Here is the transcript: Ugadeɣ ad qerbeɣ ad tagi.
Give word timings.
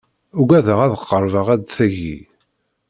Ugadeɣ 0.39 0.79
ad 0.85 0.93
qerbeɣ 1.09 1.47
ad 1.55 1.63
tagi. 1.75 2.17